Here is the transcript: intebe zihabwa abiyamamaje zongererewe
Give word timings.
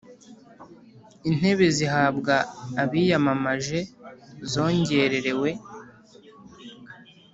intebe 1.29 1.65
zihabwa 1.77 2.35
abiyamamaje 2.83 3.79
zongererewe 4.51 5.49